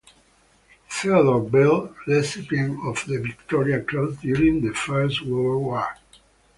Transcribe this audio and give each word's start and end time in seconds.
Theodore 0.89 1.43
Veale, 1.47 1.93
recipient 2.07 2.79
of 2.87 3.05
the 3.05 3.19
Victoria 3.19 3.83
Cross 3.83 4.15
during 4.21 4.59
the 4.67 4.73
First 4.73 5.21
World 5.23 5.61
War. 5.63 5.89